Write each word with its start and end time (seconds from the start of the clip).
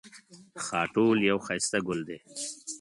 خاټول 0.65 1.17
یو 1.31 1.37
ښایسته 1.45 1.77
ګل 1.87 1.99
دی 2.09 2.19